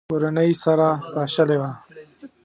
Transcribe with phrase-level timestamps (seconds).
[0.09, 1.69] کورنۍ یې سره پاشلې وه.